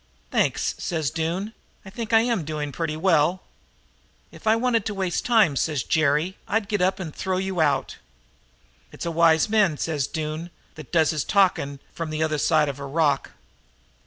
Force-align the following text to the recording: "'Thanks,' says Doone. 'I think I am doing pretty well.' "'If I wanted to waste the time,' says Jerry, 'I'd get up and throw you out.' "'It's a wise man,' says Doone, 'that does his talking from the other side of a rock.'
"'Thanks,' 0.31 0.73
says 0.79 1.11
Doone. 1.11 1.53
'I 1.85 1.89
think 1.91 2.11
I 2.11 2.21
am 2.21 2.43
doing 2.43 2.71
pretty 2.71 2.97
well.' 2.97 3.43
"'If 4.31 4.47
I 4.47 4.55
wanted 4.55 4.83
to 4.87 4.95
waste 4.95 5.23
the 5.23 5.27
time,' 5.27 5.55
says 5.55 5.83
Jerry, 5.83 6.37
'I'd 6.47 6.67
get 6.67 6.81
up 6.81 6.99
and 6.99 7.13
throw 7.13 7.37
you 7.37 7.61
out.' 7.61 7.97
"'It's 8.91 9.05
a 9.05 9.11
wise 9.11 9.47
man,' 9.47 9.77
says 9.77 10.07
Doone, 10.07 10.49
'that 10.73 10.91
does 10.91 11.11
his 11.11 11.23
talking 11.23 11.77
from 11.93 12.09
the 12.09 12.23
other 12.23 12.39
side 12.39 12.67
of 12.67 12.79
a 12.79 12.85
rock.' 12.87 13.33